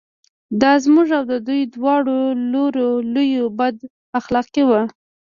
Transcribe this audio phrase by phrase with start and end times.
[0.61, 2.17] دا زموږ او د دوی دواړو
[2.51, 3.75] لوریو لویه بد
[4.19, 4.81] اخلاقي وه.